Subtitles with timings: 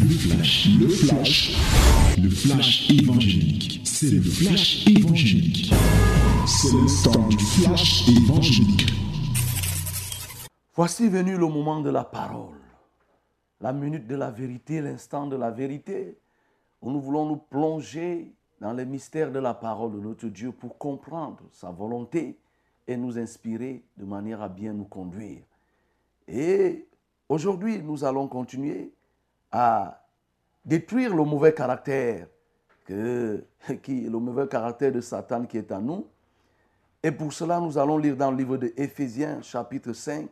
[0.00, 1.56] Le flash, le flash,
[2.22, 3.80] le flash évangélique.
[3.84, 5.72] C'est le flash évangélique.
[6.46, 8.92] C'est le temps du flash évangélique.
[10.76, 12.60] Voici venu le moment de la parole,
[13.60, 16.16] la minute de la vérité, l'instant de la vérité,
[16.80, 20.78] où nous voulons nous plonger dans les mystères de la parole de notre Dieu pour
[20.78, 22.38] comprendre sa volonté
[22.86, 25.42] et nous inspirer de manière à bien nous conduire.
[26.28, 26.86] Et
[27.28, 28.92] aujourd'hui, nous allons continuer
[29.50, 30.04] à
[30.64, 32.26] détruire le mauvais caractère,
[32.88, 36.06] de Satan qui est en nous.
[37.02, 40.28] Et pour cela, nous allons lire dans le livre de Éphésiens, chapitre 5,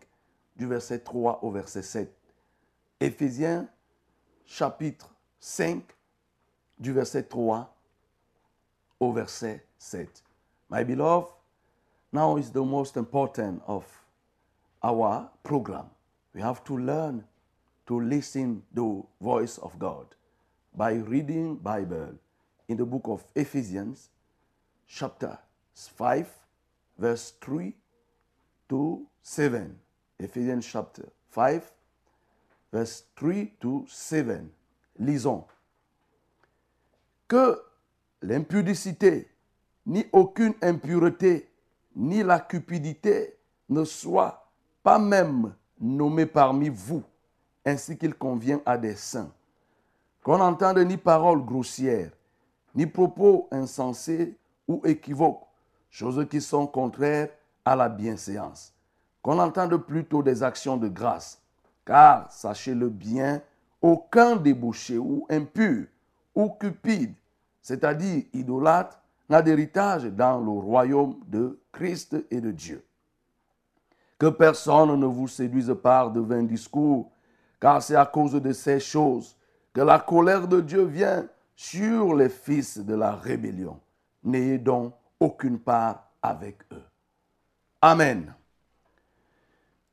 [0.57, 2.13] du verset 3 au verset 7.
[3.01, 3.69] Éphésiens,
[4.47, 5.83] chapitre 5,
[6.79, 7.73] du verset 3
[8.99, 10.25] au verset 7.
[10.71, 11.29] My beloved,
[12.13, 13.85] now is the most important of
[14.83, 15.87] our program.
[16.35, 17.25] We have to learn
[17.87, 20.07] to listen the voice of God
[20.75, 22.19] by reading Bible
[22.69, 24.11] in the book of Ephesians
[24.89, 25.39] chapter
[25.75, 26.27] 5
[26.99, 27.75] verse 3
[28.69, 29.79] to 7.
[30.19, 31.73] Ephesians chapter 5
[32.73, 34.51] verse 3 to 7.
[34.99, 35.45] Lisons.
[37.29, 37.61] Que
[38.23, 39.29] l'impudicité,
[39.85, 41.51] ni aucune impureté,
[41.95, 43.37] ni la cupidité
[43.69, 44.51] ne soient
[44.83, 47.03] pas même nommées parmi vous,
[47.67, 49.31] ainsi qu'il convient à des saints.
[50.23, 52.13] Qu'on n'entende ni paroles grossières,
[52.75, 54.35] ni propos insensés
[54.67, 55.47] ou équivoques,
[55.91, 57.29] choses qui sont contraires
[57.65, 58.73] à la bienséance.
[59.21, 61.43] Qu'on entende plutôt des actions de grâce,
[61.85, 63.43] car, sachez-le bien,
[63.83, 65.85] aucun débouché ou impur
[66.35, 67.15] ou cupide
[67.67, 68.97] c'est-à-dire idolâtre,
[69.29, 72.85] n'a d'héritage dans le royaume de Christ et de Dieu.
[74.21, 77.11] Que personne ne vous séduise par de vains discours,
[77.61, 79.37] car c'est à cause de ces choses
[79.73, 83.81] que la colère de Dieu vient sur les fils de la rébellion.
[84.23, 86.83] N'ayez donc aucune part avec eux.
[87.81, 88.35] Amen.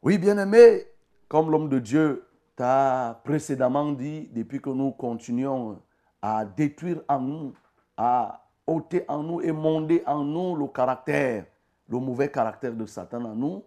[0.01, 0.87] Oui, bien-aimé,
[1.27, 5.81] comme l'homme de Dieu t'a précédemment dit, depuis que nous continuons
[6.21, 7.53] à détruire en nous
[7.97, 11.45] à ôter en nous et monder en nous le caractère,
[11.87, 13.63] le mauvais caractère de Satan en nous,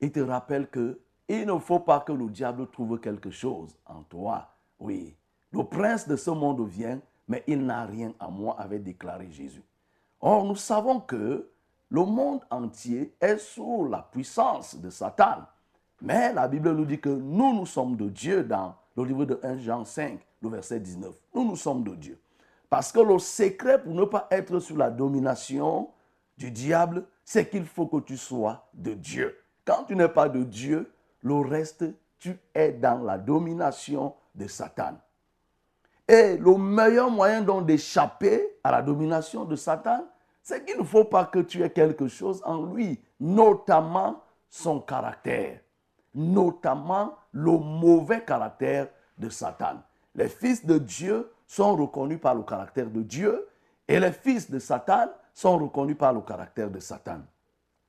[0.00, 4.02] il te rappelle que il ne faut pas que le diable trouve quelque chose en
[4.02, 4.48] toi.
[4.78, 5.16] Oui,
[5.52, 9.62] le prince de ce monde vient, mais il n'a rien à moi, avait déclaré Jésus.
[10.20, 11.48] Or, nous savons que
[11.90, 15.44] le monde entier est sous la puissance de Satan.
[16.00, 19.38] Mais la Bible nous dit que nous, nous sommes de Dieu dans le livre de
[19.42, 21.14] 1 Jean 5, le verset 19.
[21.34, 22.18] Nous, nous sommes de Dieu.
[22.68, 25.90] Parce que le secret pour ne pas être sous la domination
[26.36, 29.38] du diable, c'est qu'il faut que tu sois de Dieu.
[29.64, 30.92] Quand tu n'es pas de Dieu,
[31.24, 31.84] le reste,
[32.18, 34.98] tu es dans la domination de Satan.
[36.06, 40.06] Et le meilleur moyen donc d'échapper à la domination de Satan,
[40.42, 45.60] c'est qu'il ne faut pas que tu aies quelque chose en lui, notamment son caractère,
[46.14, 49.82] notamment le mauvais caractère de Satan.
[50.14, 53.48] Les fils de Dieu sont reconnus par le caractère de Dieu
[53.88, 57.20] et les fils de Satan sont reconnus par le caractère de Satan.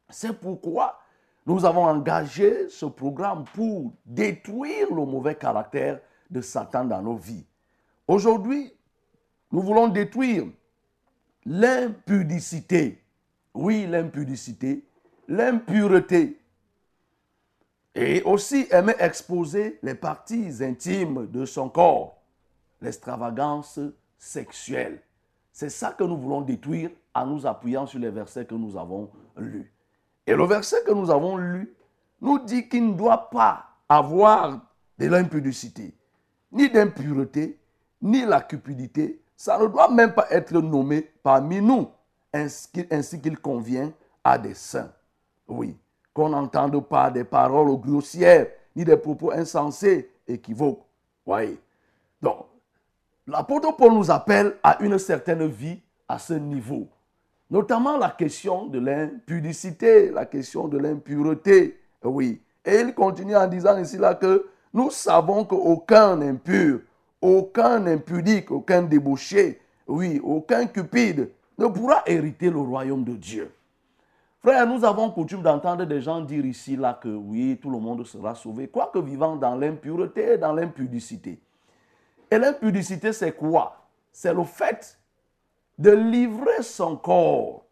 [0.10, 0.98] C'est pourquoi
[1.46, 7.46] nous avons engagé ce programme pour détruire le mauvais caractère de Satan dans nos vies.
[8.08, 8.74] Aujourd'hui,
[9.52, 10.46] nous voulons détruire
[11.46, 13.04] l'impudicité.
[13.54, 14.84] Oui, l'impudicité,
[15.28, 16.40] l'impureté.
[17.94, 22.16] Et aussi aimer exposer les parties intimes de son corps
[22.82, 23.80] l'extravagance
[24.18, 25.02] sexuelle.
[25.52, 29.10] C'est ça que nous voulons détruire en nous appuyant sur les versets que nous avons
[29.38, 29.75] lus.
[30.28, 31.74] Et le verset que nous avons lu
[32.22, 34.60] nous dit qu'il ne doit pas avoir
[34.98, 35.94] de l'impudicité,
[36.52, 37.60] ni d'impureté,
[38.02, 39.22] ni la cupidité.
[39.36, 41.90] Ça ne doit même pas être nommé parmi nous,
[42.34, 43.92] ainsi qu'il convient
[44.24, 44.92] à des saints.
[45.48, 45.78] Oui,
[46.14, 50.84] qu'on n'entende pas des paroles grossières, ni des propos insensés, équivoques.
[51.26, 51.60] Oui.
[52.22, 52.48] Donc,
[53.28, 56.88] L'apôtre Paul nous appelle à une certaine vie à ce niveau.
[57.50, 61.80] Notamment la question de l'impudicité, la question de l'impureté.
[62.04, 62.42] Oui.
[62.66, 66.82] Et il continue en disant ici là que nous savons qu'aucun impur,
[67.22, 73.52] aucun impudique, aucun débauché, oui, aucun cupide ne pourra hériter le royaume de Dieu.
[74.42, 78.06] Frère, nous avons coutume d'entendre des gens dire ici là que oui, tout le monde
[78.06, 81.40] sera sauvé, quoique vivant dans l'impureté et dans l'impudicité.
[82.30, 83.88] Et l'impudicité, c'est quoi?
[84.12, 85.00] C'est le fait
[85.78, 87.66] de livrer son corps.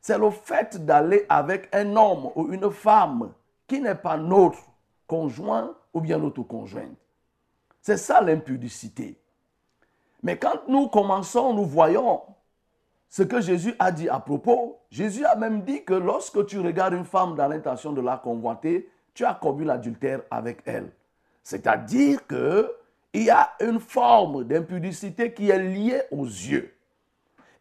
[0.00, 3.32] C'est le fait d'aller avec un homme ou une femme
[3.66, 4.58] qui n'est pas notre
[5.06, 6.96] conjoint ou bien notre conjointe.
[7.80, 9.18] C'est ça l'impudicité.
[10.22, 12.22] Mais quand nous commençons, nous voyons
[13.08, 14.80] ce que Jésus a dit à propos.
[14.90, 18.90] Jésus a même dit que lorsque tu regardes une femme dans l'intention de la convoiter,
[19.14, 20.90] tu as commis l'adultère avec elle.
[21.42, 22.70] C'est-à-dire que
[23.14, 26.74] il y a une forme d'impudicité qui est liée aux yeux.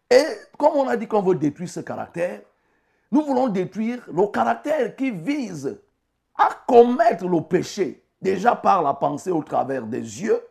[0.10, 0.26] Et
[0.58, 2.42] comme on a dit qu'on veut détruire ce caractère,
[3.12, 5.80] nous voulons détruire le caractère qui vise
[6.38, 10.42] à commettre le péché, déjà par la pensée au travers des yeux,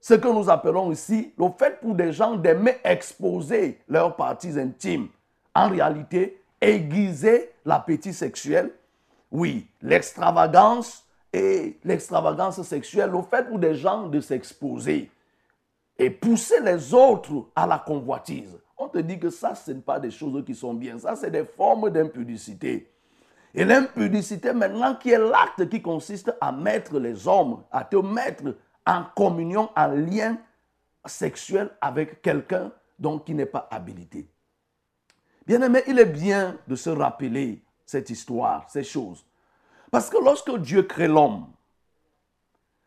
[0.00, 5.08] ce que nous appelons ici le fait pour des gens d'aimer exposer leurs parties intimes.
[5.54, 8.72] En réalité, aiguiser l'appétit sexuel,
[9.30, 15.10] oui, l'extravagance et l'extravagance sexuelle, le fait pour des gens de s'exposer
[15.98, 18.56] et pousser les autres à la convoitise.
[18.78, 20.98] On te dit que ça, ce n'est pas des choses qui sont bien.
[20.98, 22.90] Ça, c'est des formes d'impudicité.
[23.54, 28.56] Et l'impudicité maintenant qui est l'acte qui consiste à mettre les hommes, à te mettre
[28.86, 30.38] en communion, en lien
[31.04, 34.28] sexuel avec quelqu'un dont qui n'est pas habilité.
[35.46, 39.24] Bien aimé, il est bien de se rappeler cette histoire, ces choses.
[39.90, 41.46] Parce que lorsque Dieu crée l'homme,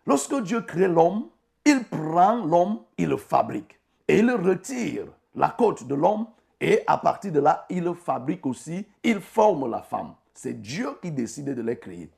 [0.06, 1.30] lorsque Dieu crée l'homme,
[1.66, 3.80] il prend l'homme, il le fabrique.
[4.08, 5.06] Et il retire
[5.36, 6.28] la côte de l'homme
[6.60, 10.13] et à partir de là, il fabrique aussi, il forme la femme.
[10.33, 12.10] C'est Dieu qui décide de les créer.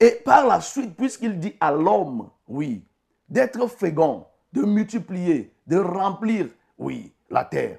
[0.00, 2.82] Et par la suite, puisqu'il dit à l'homme, oui,
[3.28, 6.48] d'être fécond, de multiplier, de remplir,
[6.78, 7.78] oui, la terre,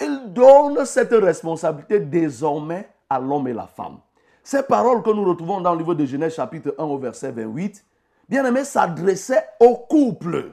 [0.00, 3.98] il donne cette responsabilité désormais à l'homme et la femme.
[4.44, 7.84] Ces paroles que nous retrouvons dans le livre de Genèse chapitre 1 au verset 28,
[8.28, 10.52] bien aimé, s'adressaient au couple,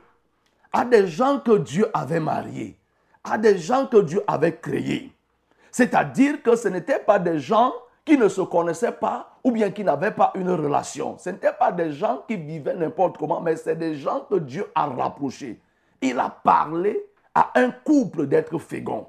[0.73, 2.77] à des gens que Dieu avait mariés,
[3.29, 5.11] à des gens que Dieu avait créés.
[5.71, 7.73] C'est-à-dire que ce n'étaient pas des gens
[8.05, 11.17] qui ne se connaissaient pas ou bien qui n'avaient pas une relation.
[11.17, 14.65] Ce n'étaient pas des gens qui vivaient n'importe comment, mais c'est des gens que Dieu
[14.75, 15.59] a rapprochés.
[16.01, 19.07] Il a parlé à un couple d'être fécond.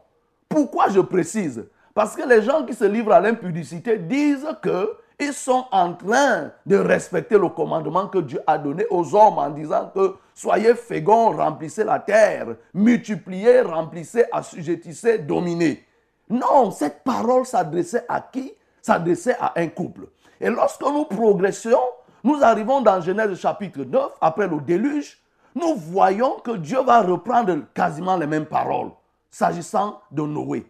[0.48, 1.66] Pourquoi je précise?
[1.94, 6.50] Parce que les gens qui se livrent à l'impudicité disent que ils sont en train
[6.66, 11.30] de respecter le commandement que Dieu a donné aux hommes en disant que soyez féconds,
[11.30, 15.84] remplissez la terre, multipliez, remplissez, assujettissez, dominez.
[16.28, 18.52] Non, cette parole s'adressait à qui?
[18.82, 20.08] S'adressait à un couple.
[20.40, 21.80] Et lorsque nous progressions,
[22.22, 25.18] nous arrivons dans Genèse chapitre 9, après le déluge,
[25.54, 28.90] nous voyons que Dieu va reprendre quasiment les mêmes paroles
[29.30, 30.66] s'agissant de Noé.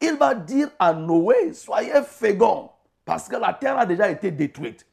[0.00, 2.70] Il va dire à Noé, soyez féconds,
[3.10, 4.86] parce que la terre a déjà été détruite.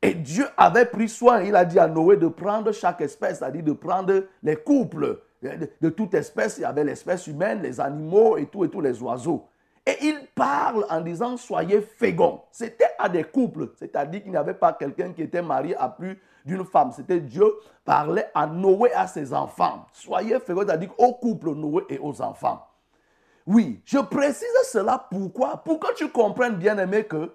[0.00, 3.64] Et Dieu avait pris soin, il a dit à Noé de prendre chaque espèce, c'est-à-dire
[3.64, 6.58] de prendre les couples de, toute espèce.
[6.58, 9.48] Il y avait l'espèce humaine, les animaux et tout, et tous les oiseaux.
[9.84, 12.42] Et il parle en disant soyez féconds.
[12.52, 16.22] C'était à des couples, c'est-à-dire qu'il n'y avait pas quelqu'un qui était marié à plus
[16.44, 16.92] d'une femme.
[16.92, 17.52] C'était Dieu
[17.84, 19.86] parlait à Noé et à ses enfants.
[19.92, 22.64] Soyez féconds, c'est-à-dire au couple Noé et aux enfants.
[23.44, 25.56] Oui, je précise cela pourquoi?
[25.64, 27.32] Pour que tu comprennes bien aimé que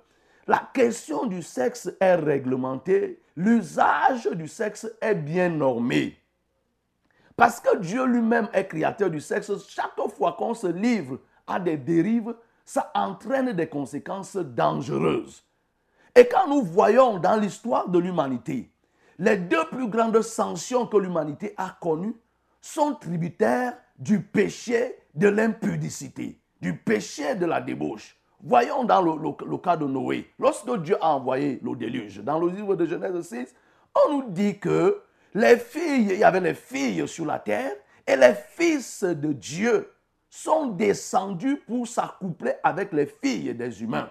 [0.47, 6.17] la question du sexe est réglementée, l'usage du sexe est bien normé.
[7.35, 11.77] Parce que Dieu lui-même est créateur du sexe, chaque fois qu'on se livre à des
[11.77, 12.35] dérives,
[12.65, 15.43] ça entraîne des conséquences dangereuses.
[16.15, 18.71] Et quand nous voyons dans l'histoire de l'humanité,
[19.17, 22.15] les deux plus grandes sanctions que l'humanité a connues
[22.59, 28.17] sont tributaires du péché de l'impudicité, du péché de la débauche.
[28.43, 30.31] Voyons dans le, cas de Noé.
[30.39, 33.53] Lorsque Dieu a envoyé le déluge, dans le livre de Genèse 6,
[33.95, 35.01] on nous dit que
[35.33, 37.73] les filles, il y avait les filles sur la terre
[38.07, 39.91] et les fils de Dieu
[40.29, 44.09] sont descendus pour s'accoupler avec les filles des humains.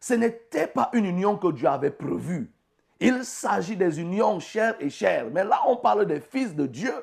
[0.00, 2.50] Ce n'était pas une union que Dieu avait prévue.
[3.00, 5.26] Il s'agit des unions chères et chères.
[5.32, 6.94] Mais là, on parle des fils de Dieu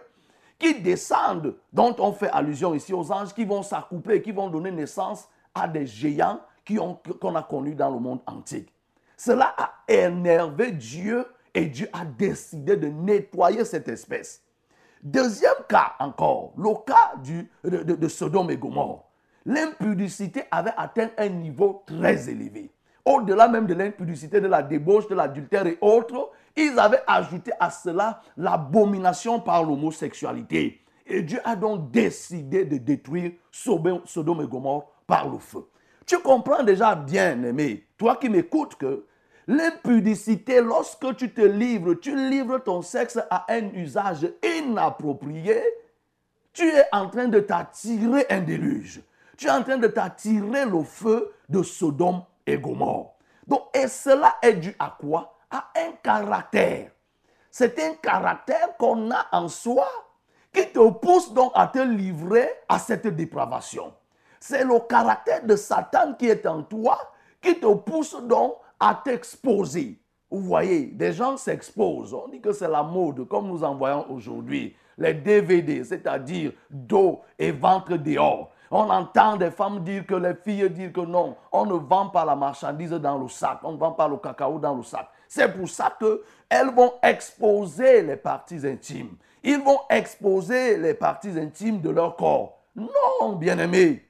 [0.60, 4.72] qui descendent, dont on fait allusion ici aux anges, qui vont s'accoupler, qui vont donner
[4.72, 8.74] naissance à des géants qu'on a connus dans le monde antique.
[9.18, 14.42] Cela a énervé Dieu et Dieu a décidé de nettoyer cette espèce.
[15.02, 17.14] Deuxième cas encore, le cas
[17.64, 19.10] de Sodome et Gomorre.
[19.46, 22.72] L'impudicité avait atteint un niveau très élevé.
[23.06, 27.70] Au-delà même de l'impudicité, de la débauche, de l'adultère et autres, ils avaient ajouté à
[27.70, 30.82] cela l'abomination par l'homosexualité.
[31.06, 35.68] Et Dieu a donc décidé de détruire Sodome et Gomorre par le feu.
[36.06, 39.06] Tu comprends déjà bien, aimé, toi qui m'écoutes, que
[39.48, 45.62] L'impudicité, lorsque tu te livres, tu livres ton sexe à un usage inapproprié,
[46.52, 49.04] tu es en train de t'attirer un déluge.
[49.38, 53.16] Tu es en train de t'attirer le feu de Sodome et Gomorre.
[53.46, 55.38] Donc, et cela est dû à quoi?
[55.52, 56.90] À un caractère.
[57.52, 59.88] c'est un caractère qu'on a en soi
[60.52, 63.94] qui te pousse donc à te livrer à cette dépravation.
[64.48, 67.00] C'est le caractère de Satan qui est en toi
[67.42, 70.00] qui te pousse donc à t'exposer.
[70.30, 72.14] Vous voyez, des gens s'exposent.
[72.14, 74.76] On dit que c'est la mode, comme nous en voyons aujourd'hui.
[75.00, 78.52] Les DVD, c'est-à-dire dos et ventre dehors.
[78.70, 82.24] On entend des femmes dire que les filles disent que non, on ne vend pas
[82.24, 85.08] la marchandise dans le sac, on ne vend pas le cacao dans le sac.
[85.28, 89.16] C'est pour ça qu'elles vont exposer les parties intimes.
[89.44, 92.60] Ils vont exposer les parties intimes de leur corps.
[92.76, 94.05] Non, bien-aimé.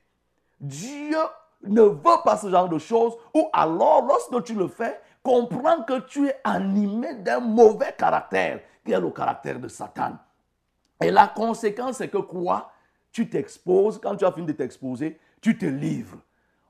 [0.68, 1.18] Dieu
[1.64, 3.16] ne veut pas ce genre de choses.
[3.34, 8.92] Ou alors, lorsque tu le fais, comprends que tu es animé d'un mauvais caractère, qui
[8.92, 10.18] est le caractère de Satan.
[11.02, 12.72] Et la conséquence, c'est que quoi?
[13.12, 14.00] Tu t'exposes.
[14.02, 16.18] Quand tu as fini de t'exposer, tu te livres.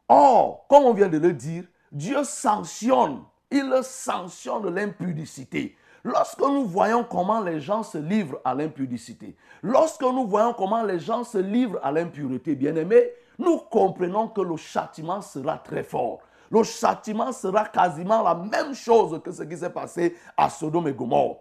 [0.07, 3.23] Or, comme on vient de le dire, Dieu sanctionne.
[3.51, 5.77] Il sanctionne l'impudicité.
[6.03, 10.99] Lorsque nous voyons comment les gens se livrent à l'impudicité, lorsque nous voyons comment les
[10.99, 16.19] gens se livrent à l'impureté, bien aimé, nous comprenons que le châtiment sera très fort.
[16.51, 20.93] Le châtiment sera quasiment la même chose que ce qui s'est passé à Sodome et
[20.93, 21.37] Gomorre.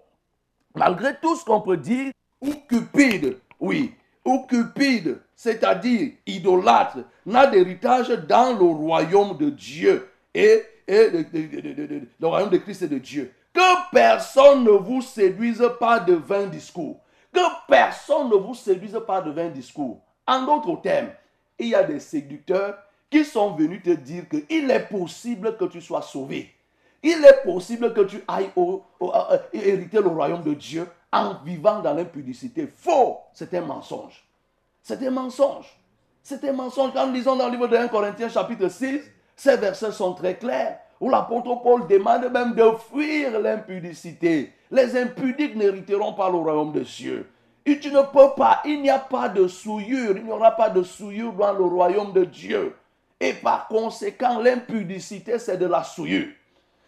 [0.75, 8.09] Malgré tout ce qu'on peut dire, ou cupide, oui, ou cupide, c'est-à-dire idolâtre, n'a d'héritage
[8.09, 13.33] dans le royaume de Dieu et, le royaume de Christ et de Dieu.
[13.53, 17.01] Que personne ne vous séduise pas de vains discours.
[17.33, 20.01] Que personne ne vous séduise pas de vains discours.
[20.27, 21.11] En d'autres termes,
[21.59, 22.79] il y a des séducteurs
[23.11, 26.53] qui sont venus te dire qu'il est possible que tu sois sauvé.
[27.03, 28.51] Il est possible que tu ailles
[29.53, 32.67] hériter le royaume de Dieu en vivant dans l'impudicité.
[32.67, 34.25] Faux, c'est un mensonge.
[34.83, 35.79] C'est un mensonge.
[36.23, 36.93] C'est un mensonge.
[36.95, 39.01] Quand lisons dans le livre de 1 Corinthiens chapitre 6,
[39.37, 44.53] ces versets sont très clairs où l'apôtre Paul demande même de fuir l'impudicité.
[44.71, 47.29] Les impudiques n'hériteront pas le royaume de cieux.
[47.67, 50.69] Et tu ne peux pas, il n'y a pas de souillure, il n'y aura pas
[50.69, 52.77] de souillure dans le royaume de Dieu.
[53.19, 56.29] Et par conséquent, l'impudicité, c'est de la souillure.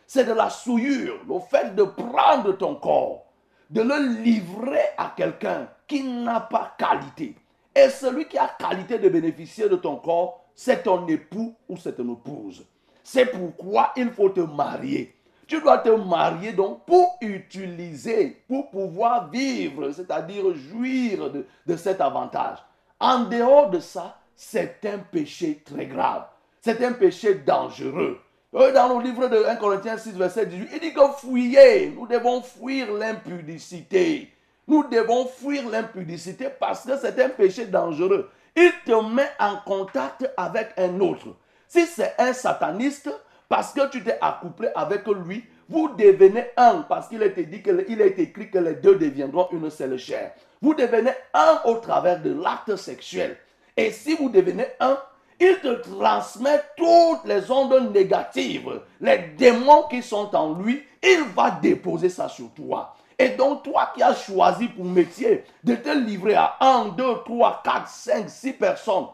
[0.07, 3.25] C'est de la souillure, le fait de prendre ton corps,
[3.71, 7.35] de le livrer à quelqu'un qui n'a pas qualité.
[7.75, 11.97] Et celui qui a qualité de bénéficier de ton corps, c'est ton époux ou c'est
[11.97, 12.67] ton épouse.
[13.03, 15.15] C'est pourquoi il faut te marier.
[15.47, 22.01] Tu dois te marier donc pour utiliser, pour pouvoir vivre, c'est-à-dire jouir de, de cet
[22.01, 22.59] avantage.
[22.99, 26.27] En dehors de ça, c'est un péché très grave.
[26.61, 28.21] C'est un péché dangereux.
[28.53, 32.43] Dans le livre de 1 Corinthiens 6, verset 18, il dit que fuyez, nous devons
[32.43, 34.33] fuir l'impudicité.
[34.67, 38.31] Nous devons fuir l'impudicité parce que c'est un péché dangereux.
[38.57, 41.37] Il te met en contact avec un autre.
[41.69, 43.11] Si c'est un sataniste,
[43.49, 48.19] parce que tu t'es accouplé avec lui, vous devenez un, parce qu'il été dit est
[48.19, 50.33] écrit que les deux deviendront une seule chair.
[50.63, 53.37] Vous devenez un au travers de l'acte sexuel.
[53.77, 54.99] Et si vous devenez un,
[55.39, 61.51] il te transmet toutes les ondes négatives, les démons qui sont en lui, il va
[61.51, 62.95] déposer ça sur toi.
[63.19, 67.63] Et donc, toi qui as choisi pour métier de te livrer à 1, 2, 3,
[67.65, 69.07] 4, 5, 6 personnes,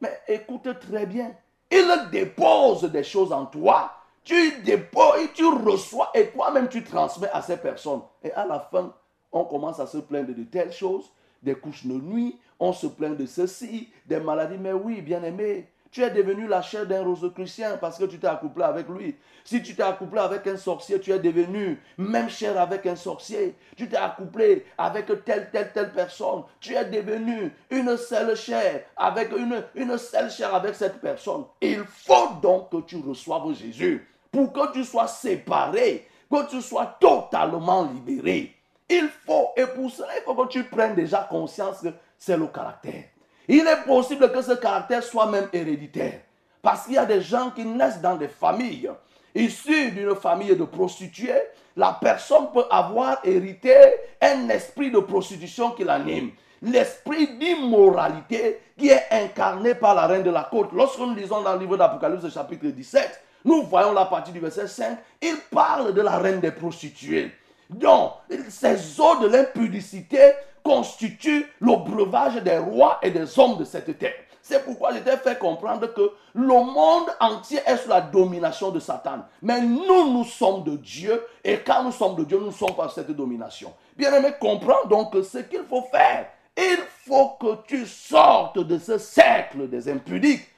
[0.00, 1.32] mais écoute très bien,
[1.70, 3.92] il dépose des choses en toi.
[4.24, 8.02] Tu déposes, tu reçois et toi-même tu transmets à ces personnes.
[8.22, 8.92] Et à la fin,
[9.32, 11.10] on commence à se plaindre de telles choses,
[11.42, 14.58] des couches de nuit, on se plaint de ceci, des maladies.
[14.58, 18.26] Mais oui, bien aimé, tu es devenu la chair d'un rosicrucien parce que tu t'es
[18.26, 19.16] accouplé avec lui.
[19.44, 23.54] Si tu t'es accouplé avec un sorcier, tu es devenu même chair avec un sorcier.
[23.76, 26.42] Tu t'es accouplé avec telle, telle, telle personne.
[26.60, 31.44] Tu es devenu une seule chair avec une, une seule chair avec cette personne.
[31.60, 36.96] Il faut donc que tu reçoives Jésus pour que tu sois séparé, que tu sois
[37.00, 38.54] totalement libéré.
[38.90, 42.46] Il faut, et pour cela, il faut que tu prennes déjà conscience que c'est le
[42.46, 43.04] caractère.
[43.48, 46.20] Il est possible que ce caractère soit même héréditaire.
[46.60, 48.90] Parce qu'il y a des gens qui naissent dans des familles
[49.34, 51.40] issues d'une famille de prostituées.
[51.76, 53.74] La personne peut avoir hérité
[54.20, 56.32] un esprit de prostitution qui l'anime.
[56.60, 60.70] L'esprit d'immoralité qui est incarné par la reine de la côte.
[60.72, 64.66] Lorsque nous lisons dans le livre d'Apocalypse chapitre 17, nous voyons la partie du verset
[64.66, 67.30] 5, il parle de la reine des prostituées.
[67.70, 68.12] Donc,
[68.48, 74.14] ces eaux de l'impudicité constitue le breuvage des rois et des hommes de cette terre.
[74.48, 78.80] C'est pourquoi je t'ai fait comprendre que le monde entier est sous la domination de
[78.80, 79.18] Satan.
[79.42, 81.22] Mais nous, nous sommes de Dieu.
[81.44, 83.74] Et quand nous sommes de Dieu, nous ne sommes pas cette domination.
[83.94, 86.30] Bien aimé, comprends donc ce qu'il faut faire.
[86.56, 90.48] Il faut que tu sortes de ce cercle des impudiques.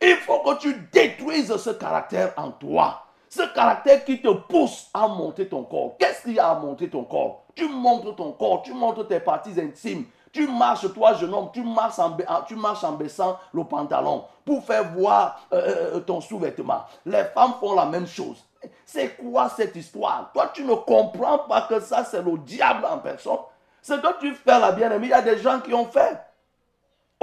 [0.00, 3.03] Il faut que tu détruises ce caractère en toi.
[3.34, 5.96] Ce caractère qui te pousse à monter ton corps.
[5.98, 7.46] Qu'est-ce qu'il y a à monter ton corps?
[7.56, 10.04] Tu montres ton corps, tu montres tes parties intimes.
[10.30, 14.64] Tu marches, toi, jeune homme, tu marches en, tu marches en baissant le pantalon pour
[14.64, 16.84] faire voir euh, euh, ton sous-vêtement.
[17.04, 18.36] Les femmes font la même chose.
[18.86, 20.30] C'est quoi cette histoire?
[20.32, 23.38] Toi, tu ne comprends pas que ça, c'est le diable en personne.
[23.82, 26.20] Ce que tu fais la bien-aimée, il y a des gens qui ont fait.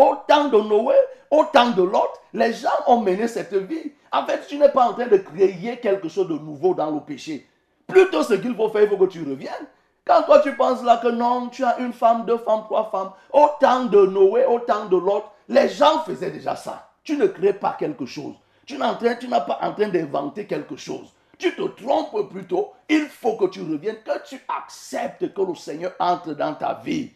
[0.02, 0.96] Au temps de Noé,
[1.30, 3.92] au temps de l'autre, les gens ont mené cette vie.
[4.12, 7.02] En fait, tu n'es pas en train de créer quelque chose de nouveau dans le
[7.02, 7.48] péché.
[7.86, 9.68] Plutôt ce qu'il faut faire, il faut que tu reviennes.
[10.04, 13.12] Quand toi tu penses là que non, tu as une femme, deux femmes, trois femmes,
[13.32, 16.90] au temps de Noé, au temps de l'autre, les gens faisaient déjà ça.
[17.04, 18.34] Tu ne crées pas quelque chose.
[18.66, 21.14] Tu n'es pas en train d'inventer quelque chose.
[21.38, 22.72] Tu te trompes plutôt.
[22.90, 27.12] Il faut que tu reviennes, que tu acceptes que le Seigneur entre dans ta vie,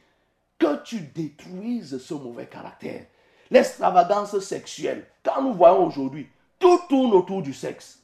[0.58, 3.06] que tu détruises ce mauvais caractère.
[3.52, 5.06] L'extravagance sexuelle.
[5.24, 8.00] Quand nous voyons aujourd'hui, tout tourne autour du sexe.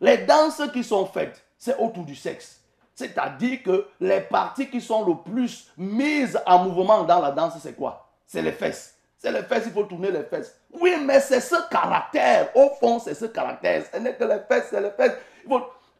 [0.00, 2.60] Les danses qui sont faites, c'est autour du sexe.
[2.94, 7.76] C'est-à-dire que les parties qui sont le plus mises en mouvement dans la danse, c'est
[7.76, 8.10] quoi?
[8.26, 8.94] C'est les fesses.
[9.18, 10.58] C'est les fesses, il faut tourner les fesses.
[10.80, 12.50] Oui, mais c'est ce caractère.
[12.54, 13.84] Au fond, c'est ce caractère.
[13.92, 15.16] Ce n'est que les fesses, c'est les fesses.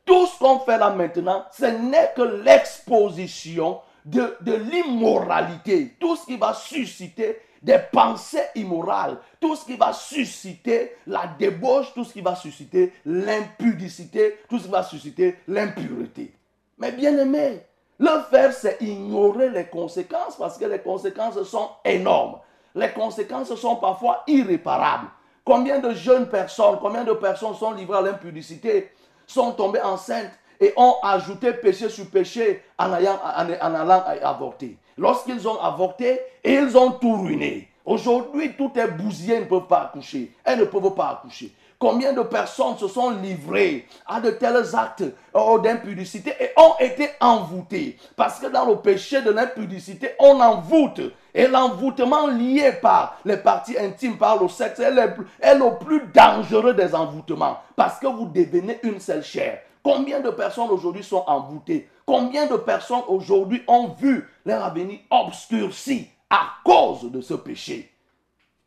[0.05, 5.97] Tout ce qu'on fait là maintenant, ce n'est que l'exposition de, l'immoralité.
[6.01, 11.93] Tout ce qui va susciter des pensées immorales, tout ce qui va susciter la débauche,
[11.93, 16.33] tout ce qui va susciter l'impudicité, tout ce qui va susciter l'impureté.
[16.79, 17.63] Mais bien aimé,
[17.99, 22.39] le faire, c'est ignorer les conséquences parce que les conséquences sont énormes.
[22.75, 25.09] Les conséquences sont parfois irréparables.
[25.45, 28.93] Combien de jeunes personnes, combien de personnes sont livrées à l'impudicité,
[29.27, 34.77] sont tombées enceintes et ont ajouté péché sur péché en, allant, en allant avorter.
[34.99, 37.69] Lorsqu'ils ont avorté, ils ont tout ruiné.
[37.85, 40.33] Aujourd'hui, tout est bousillé, elles ne peuvent pas accoucher.
[40.45, 41.53] Elles ne peuvent pas accoucher.
[41.79, 47.11] Combien de personnes se sont livrées à de tels actes oh, d'impudicité et ont été
[47.21, 47.99] envoûtées?
[48.17, 51.03] Parce que dans le péché de l'impudicité, on envoûte.
[51.35, 56.95] Et l'envoûtement lié par les parties intimes, par le sexe, est le plus dangereux des
[56.95, 57.59] envoûtements.
[57.77, 59.59] Parce que vous devenez une seule chair.
[59.87, 61.88] Combien de personnes aujourd'hui sont envoûtées?
[62.05, 67.92] Combien de personnes aujourd'hui ont vu leur avenir obscurci à cause de ce péché?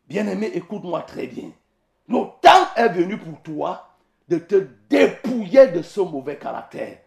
[0.07, 1.51] Bien-aimé, écoute-moi très bien.
[2.07, 3.89] Le temps est venu pour toi
[4.29, 6.99] de te dépouiller de ce mauvais caractère.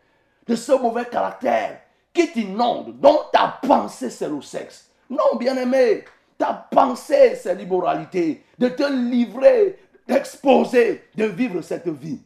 [0.46, 1.81] De ce mauvais caractère
[2.12, 4.90] qui t'inonde, dont ta pensée c'est le sexe.
[5.09, 6.05] Non, bien-aimé,
[6.37, 8.44] ta pensée c'est l'immoralité.
[8.59, 12.20] De te livrer, d'exposer, de vivre cette vie.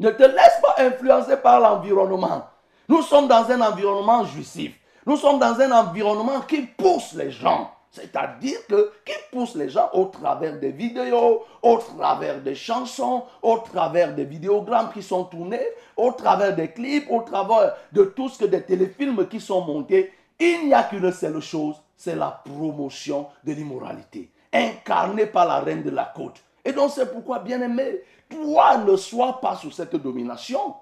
[0.00, 2.46] Ne te laisse pas influencer par l'environnement.
[2.88, 4.72] Nous sommes dans un environnement jouissif.
[5.06, 9.90] Nous sommes dans un environnement qui pousse les gens c'est-à-dire que qui pousse les gens
[9.92, 15.66] au travers des vidéos, au travers des chansons, au travers des vidéogrammes qui sont tournés,
[15.96, 20.12] au travers des clips, au travers de tout ce que des téléfilms qui sont montés.
[20.38, 25.82] Il n'y a qu'une seule chose, c'est la promotion de l'immoralité, incarnée par la reine
[25.82, 26.40] de la côte.
[26.64, 30.74] Et donc c'est pourquoi, bien aimé, toi ne sois pas sous cette domination.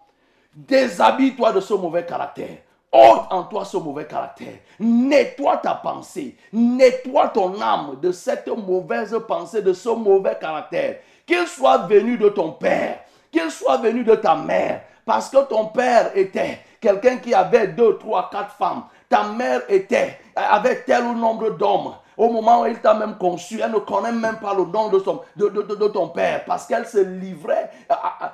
[0.54, 2.58] Déshabille-toi de ce mauvais caractère.
[2.90, 4.54] Ôte en toi ce mauvais caractère.
[4.78, 6.36] Nettoie ta pensée.
[6.52, 10.98] Nettoie ton âme de cette mauvaise pensée, de ce mauvais caractère.
[11.26, 14.82] Qu'il soit venu de ton père, qu'il soit venu de ta mère.
[15.04, 18.84] Parce que ton père était quelqu'un qui avait deux, trois, quatre femmes.
[19.08, 21.94] Ta mère était, avec tel nombre d'hommes.
[22.18, 24.98] Au moment où il t'a même conçu, elle ne connaît même pas le nom de,
[24.98, 27.70] son, de, de, ton père parce qu'elle se livrait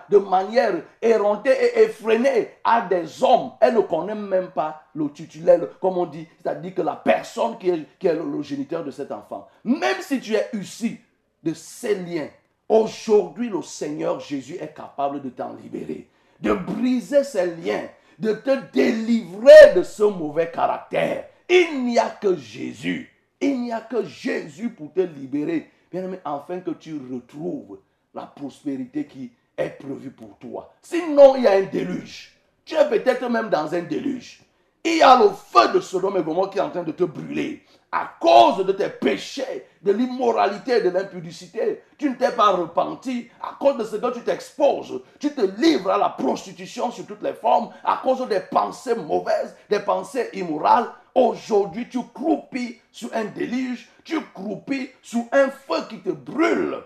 [0.09, 3.51] de manière érontée et effrénée à des hommes.
[3.61, 7.69] Elle ne connaît même pas le titulaire, comme on dit, c'est-à-dire que la personne qui
[7.69, 9.49] est, qui est le, géniteur de cet enfant.
[9.65, 11.05] Même si tu es issu
[11.43, 12.29] de ces liens,
[12.67, 16.09] aujourd'hui le Seigneur Jésus est capable de t'en libérer,
[16.41, 17.85] de briser ces liens,
[18.19, 21.27] de te délivrer de ce mauvais caractère.
[21.51, 23.11] Il n'y a que Jésus
[23.45, 25.71] il n'y a que Jésus pour te libérer.
[25.91, 27.79] Bien aimé, afin que tu retrouves
[28.15, 30.73] la prospérité qui est prévue pour toi.
[30.83, 32.33] Sinon, il y a un déluge.
[32.65, 34.41] Tu es peut-être même dans un déluge.
[34.87, 37.05] Il y a le feu de Sodome et Gomorrhe qui est en train de te
[37.05, 37.65] brûler.
[37.91, 43.31] À cause de tes péchés, de l'immoralité, de l'impudicité, tu ne t'es pas repenti.
[43.41, 47.23] À cause de ce que tu t'exposes, tu te livres à la prostitution sous toutes
[47.23, 47.71] les formes.
[47.83, 50.91] À cause des pensées mauvaises, des pensées immorales.
[51.15, 56.77] Aujourd'hui, tu croupis sous un déluge, tu croupis sous un feu qui te brûle,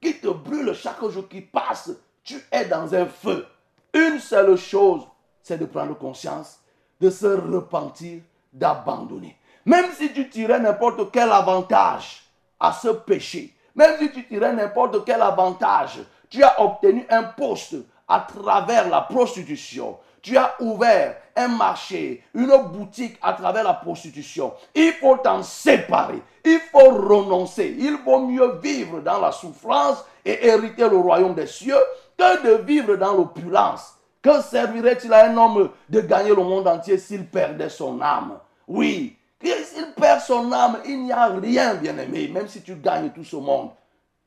[0.00, 1.90] qui te brûle chaque jour qui passe.
[2.24, 3.46] Tu es dans un feu.
[3.94, 5.06] Une seule chose,
[5.40, 6.58] c'est de prendre conscience,
[7.00, 8.22] de se repentir,
[8.52, 9.36] d'abandonner.
[9.64, 12.24] Même si tu tirais n'importe quel avantage
[12.58, 17.76] à ce péché, même si tu tirais n'importe quel avantage, tu as obtenu un poste
[18.08, 19.96] à travers la prostitution.
[20.26, 24.54] Tu as ouvert un marché, une boutique à travers la prostitution.
[24.74, 26.20] Il faut t'en séparer.
[26.44, 27.76] Il faut renoncer.
[27.78, 31.78] Il vaut mieux vivre dans la souffrance et hériter le royaume des cieux
[32.18, 33.94] que de vivre dans l'opulence.
[34.20, 38.40] Que servirait-il à un homme de gagner le monde entier s'il perdait son âme?
[38.66, 43.22] Oui, s'il perd son âme, il n'y a rien, bien-aimé, même si tu gagnes tout
[43.22, 43.70] ce monde.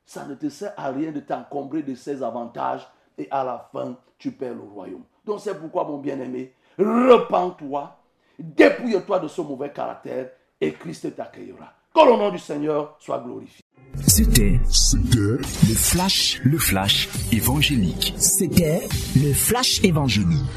[0.06, 3.98] Ça ne te sert à rien de t'encombrer de ses avantages et à la fin,
[4.18, 5.04] tu perds le royaume.
[5.30, 7.96] Donc c'est pourquoi, mon bien-aimé, repens-toi,
[8.40, 10.28] dépouille-toi de ce mauvais caractère
[10.60, 11.72] et Christ t'accueillera.
[11.94, 13.64] Que le nom du Seigneur soit glorifié.
[14.08, 15.38] C'était C'était
[15.70, 18.16] le flash, le flash évangélique.
[18.18, 20.50] C'était le flash évangélique.